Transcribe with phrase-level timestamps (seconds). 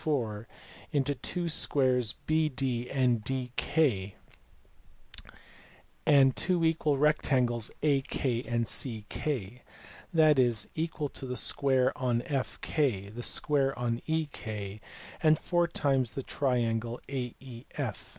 [0.01, 0.47] 4
[0.91, 4.13] into two squares BK and DK
[6.07, 9.63] and two equal rectangles AK and CK:
[10.11, 14.79] that is, it is equal to the square on FK, the square on JEK,
[15.21, 18.07] and four times the triangle AEF.